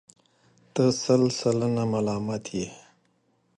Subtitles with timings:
[0.73, 2.67] ته سل سلنه ملامت یې.